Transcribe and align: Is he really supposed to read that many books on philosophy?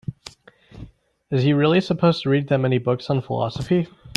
Is 1.29 1.43
he 1.43 1.53
really 1.53 1.79
supposed 1.79 2.23
to 2.23 2.29
read 2.31 2.47
that 2.49 2.57
many 2.57 2.79
books 2.79 3.11
on 3.11 3.21
philosophy? 3.21 3.87